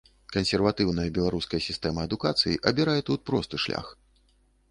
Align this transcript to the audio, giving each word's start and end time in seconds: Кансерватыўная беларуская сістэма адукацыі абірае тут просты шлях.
Кансерватыўная 0.35 1.05
беларуская 1.17 1.59
сістэма 1.67 2.07
адукацыі 2.09 2.59
абірае 2.71 2.97
тут 3.09 3.19
просты 3.31 3.55
шлях. 3.67 3.85